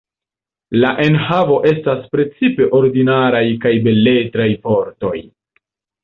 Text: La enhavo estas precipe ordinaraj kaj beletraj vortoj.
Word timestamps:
La 0.83 0.89
enhavo 1.01 1.57
estas 1.71 2.07
precipe 2.15 2.67
ordinaraj 2.77 3.41
kaj 3.65 3.73
beletraj 3.89 4.49
vortoj. 4.65 5.13